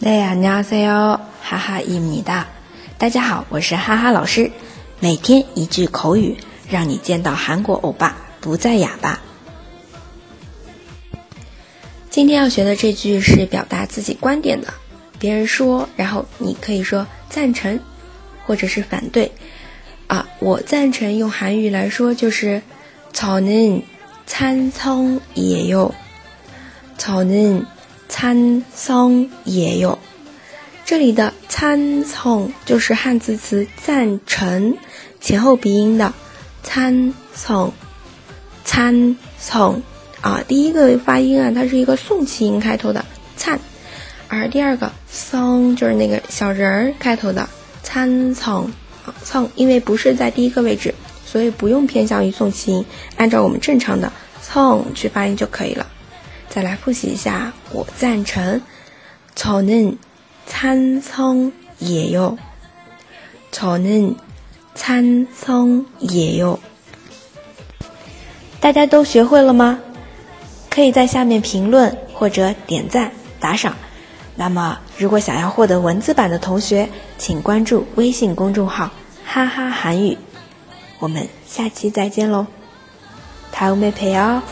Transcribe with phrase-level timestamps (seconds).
[0.00, 0.06] 大
[3.10, 4.48] 家好，我是哈哈老师。
[5.00, 6.36] 每天一句口语，
[6.70, 9.18] 让你见到韩国欧巴不再哑巴。
[12.08, 14.68] 今天要学的这句是表达自己观点的，
[15.18, 17.76] 别人说，然后你可以说赞成，
[18.46, 19.28] 或者是反对。
[20.06, 22.62] 啊，我赞成，用韩语来说就是
[23.12, 23.82] “저는
[24.28, 25.90] 찬성예요”。
[26.96, 27.64] 저는
[28.08, 29.98] 参僧也有，
[30.84, 34.76] 这里的参僧就是汉字词赞成，
[35.20, 36.12] 前后鼻音的
[36.62, 37.70] 参僧，
[38.64, 39.82] 参僧
[40.22, 43.04] 啊，第一个发音啊，它是一个送气音开头的
[43.36, 43.60] 参，
[44.28, 47.48] 而第二个僧就是那个小人儿开头的
[47.82, 50.94] 参啊，僧因为不是在第一个位置，
[51.26, 52.84] 所以不用偏向于送气音，
[53.18, 54.10] 按照我们正常的
[54.42, 55.86] song 去发音就可以了。
[56.48, 58.62] 再来复习一下，我赞成
[59.36, 59.96] 草嫩
[60.46, 62.38] 参葱野哟，
[63.52, 64.16] 草嫩
[64.74, 66.58] 参葱野哟。
[68.60, 69.78] 大家都学会了吗？
[70.70, 73.76] 可以在下面评论或者点赞打赏。
[74.34, 76.88] 那么，如果想要获得文字版的同学，
[77.18, 78.90] 请关注微信公众号
[79.24, 80.16] “哈哈韩语”。
[80.98, 82.46] 我们下期再见喽，
[83.52, 84.42] 还有妹陪哦。